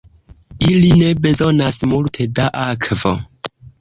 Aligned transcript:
Ili 0.69 0.87
ne 1.01 1.11
bezonas 1.25 1.77
multe 1.91 2.27
da 2.41 2.47
akvo. 2.65 3.13